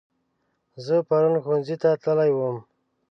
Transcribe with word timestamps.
زه 0.85 0.95
پرون 1.07 1.35
ښوونځي 1.43 1.75
ته 1.81 1.89
تللی 2.03 2.31
وم 2.35 2.57